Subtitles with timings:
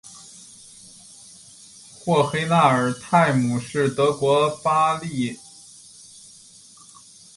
[1.99, 7.23] 霍黑纳尔泰姆是德国巴伐利亚州的一个市镇。